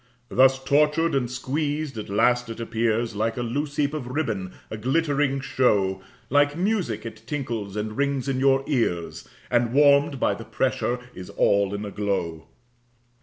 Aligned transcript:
Thus 0.29 0.57
tortured 0.63 1.13
and 1.13 1.29
squeezed, 1.29 1.95
at 1.95 2.09
last 2.09 2.49
it 2.49 2.59
appears 2.59 3.15
Like 3.15 3.37
a 3.37 3.43
loose 3.43 3.75
heap 3.75 3.93
of 3.93 4.07
ribbon, 4.07 4.51
a 4.71 4.75
glittering 4.75 5.39
show, 5.41 6.01
Like 6.27 6.57
music 6.57 7.05
it 7.05 7.21
tinkles 7.27 7.75
and 7.75 7.95
rings 7.95 8.27
in 8.27 8.39
your 8.39 8.63
ears, 8.65 9.29
And 9.51 9.73
warm'd 9.73 10.19
by 10.19 10.33
the 10.33 10.43
pressure 10.43 10.99
is 11.13 11.29
all 11.29 11.75
in 11.75 11.85
a 11.85 11.91
glow. 11.91 12.47